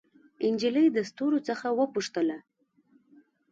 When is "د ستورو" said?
0.91-1.39